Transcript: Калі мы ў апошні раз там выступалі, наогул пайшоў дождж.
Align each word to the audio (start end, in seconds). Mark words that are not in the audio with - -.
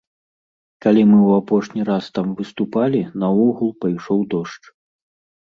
Калі 0.85 1.03
мы 1.09 1.17
ў 1.27 1.31
апошні 1.43 1.81
раз 1.89 2.03
там 2.15 2.33
выступалі, 2.41 3.01
наогул 3.25 3.69
пайшоў 3.87 4.19
дождж. 4.35 4.65